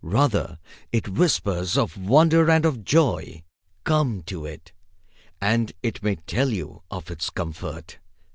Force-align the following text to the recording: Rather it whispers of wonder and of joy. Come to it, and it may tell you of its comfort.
Rather 0.03 0.57
it 0.91 1.07
whispers 1.09 1.77
of 1.77 1.95
wonder 1.95 2.49
and 2.49 2.65
of 2.65 2.83
joy. 2.83 3.43
Come 3.83 4.23
to 4.23 4.47
it, 4.47 4.71
and 5.39 5.71
it 5.83 6.01
may 6.01 6.15
tell 6.15 6.49
you 6.49 6.81
of 6.89 7.11
its 7.11 7.29
comfort. 7.29 7.99